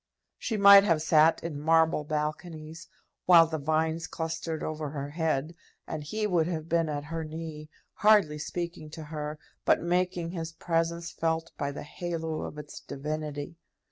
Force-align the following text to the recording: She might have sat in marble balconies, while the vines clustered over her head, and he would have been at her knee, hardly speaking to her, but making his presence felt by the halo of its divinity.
She 0.39 0.57
might 0.57 0.83
have 0.83 1.03
sat 1.03 1.43
in 1.43 1.59
marble 1.59 2.03
balconies, 2.03 2.87
while 3.27 3.45
the 3.45 3.59
vines 3.59 4.07
clustered 4.07 4.63
over 4.63 4.89
her 4.89 5.11
head, 5.11 5.53
and 5.85 6.03
he 6.03 6.25
would 6.25 6.47
have 6.47 6.67
been 6.67 6.89
at 6.89 7.03
her 7.03 7.23
knee, 7.23 7.69
hardly 7.97 8.39
speaking 8.39 8.89
to 8.97 9.03
her, 9.03 9.37
but 9.63 9.79
making 9.83 10.31
his 10.31 10.53
presence 10.53 11.11
felt 11.11 11.51
by 11.55 11.71
the 11.71 11.83
halo 11.83 12.41
of 12.41 12.57
its 12.57 12.79
divinity. 12.79 13.59